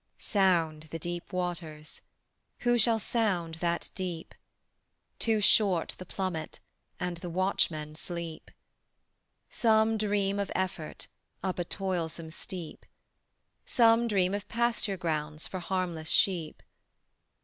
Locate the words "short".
5.41-5.93